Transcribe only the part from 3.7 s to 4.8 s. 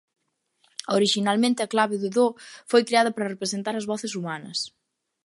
as voces humanas.